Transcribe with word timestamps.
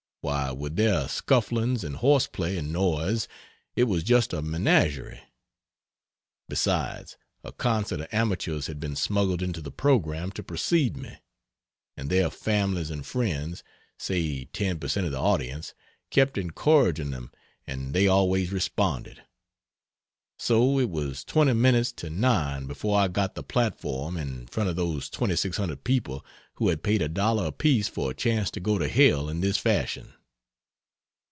Why, 0.23 0.51
with 0.51 0.75
their 0.75 1.07
scufflings 1.07 1.83
and 1.83 1.95
horse 1.95 2.27
play 2.27 2.55
and 2.59 2.71
noise, 2.71 3.27
it 3.75 3.85
was 3.85 4.03
just 4.03 4.33
a 4.33 4.43
menagerie. 4.43 5.19
Besides, 6.47 7.17
a 7.43 7.51
concert 7.51 8.01
of 8.01 8.07
amateurs 8.13 8.67
had 8.67 8.79
been 8.79 8.95
smuggled 8.95 9.41
into 9.41 9.61
the 9.63 9.71
program 9.71 10.29
(to 10.33 10.43
precede 10.43 10.95
me,) 10.95 11.17
and 11.97 12.11
their 12.11 12.29
families 12.29 12.91
and 12.91 13.03
friends 13.03 13.63
(say 13.97 14.45
ten 14.45 14.77
per 14.77 14.89
cent 14.89 15.07
of 15.07 15.11
the 15.11 15.19
audience) 15.19 15.73
kept 16.11 16.35
encoring 16.37 17.09
them 17.09 17.31
and 17.65 17.95
they 17.95 18.05
always 18.07 18.51
responded. 18.51 19.23
So 20.37 20.79
it 20.79 20.89
was 20.89 21.23
20 21.23 21.53
minutes 21.53 21.91
to 21.93 22.09
9 22.09 22.65
before 22.65 22.99
I 22.99 23.07
got 23.09 23.35
the 23.35 23.43
platform 23.43 24.17
in 24.17 24.47
front 24.47 24.69
of 24.71 24.75
those 24.75 25.07
2,600 25.07 25.83
people 25.83 26.25
who 26.55 26.69
had 26.69 26.81
paid 26.81 27.03
a 27.03 27.09
dollar 27.09 27.45
apiece 27.45 27.87
for 27.87 28.09
a 28.09 28.15
chance 28.15 28.49
to 28.51 28.59
go 28.59 28.79
to 28.79 28.87
hell 28.89 29.29
in 29.29 29.41
this 29.41 29.59
fashion. 29.59 30.13